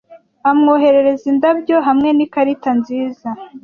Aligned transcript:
Amwoherereza 0.49 1.25
indabyo, 1.31 1.75
hamwe 1.87 2.09
n'ikarita 2.13 2.71
nziza. 2.79 3.29